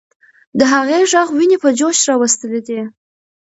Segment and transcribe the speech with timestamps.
[0.57, 2.79] د هغې ږغ ويني په جوش راوستلې دي.